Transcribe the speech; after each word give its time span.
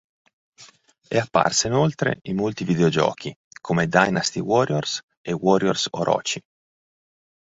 È 1.07 1.15
apparsa 1.15 1.67
inoltre 1.67 2.17
in 2.23 2.35
molti 2.35 2.63
videogiochi 2.63 3.31
come 3.61 3.85
"Dynasty 3.85 4.39
Warriors" 4.39 4.99
e 5.21 5.31
"Warriors 5.31 5.89
Orochi". 5.91 6.41